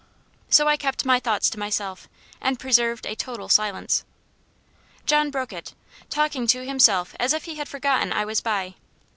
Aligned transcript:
So 0.49 0.67
I 0.67 0.77
kept 0.77 1.05
my 1.05 1.19
thoughts 1.19 1.47
to 1.51 1.59
myself, 1.59 2.09
and 2.41 2.57
preserved 2.59 3.05
a 3.05 3.15
total 3.15 3.49
silence. 3.49 4.03
John 5.05 5.29
broke 5.29 5.53
it 5.53 5.75
talking 6.09 6.47
to 6.47 6.65
himself 6.65 7.13
as 7.19 7.33
if 7.33 7.43
he 7.45 7.53
had 7.57 7.69
forgotten 7.69 8.11
I 8.11 8.25
was 8.25 8.41
by. 8.41 8.73